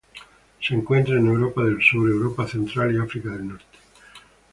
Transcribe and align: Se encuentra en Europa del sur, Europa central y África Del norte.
Se 0.59 0.73
encuentra 0.73 1.17
en 1.19 1.27
Europa 1.27 1.63
del 1.63 1.79
sur, 1.83 2.09
Europa 2.09 2.47
central 2.47 2.91
y 2.91 2.97
África 2.97 3.29
Del 3.29 3.49
norte. 3.49 3.63